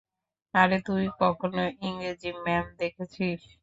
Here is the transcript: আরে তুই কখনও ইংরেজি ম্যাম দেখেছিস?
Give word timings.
আরে 0.53 0.77
তুই 0.87 1.03
কখনও 1.21 1.65
ইংরেজি 1.87 2.29
ম্যাম 2.43 2.65
দেখেছিস? 2.79 3.41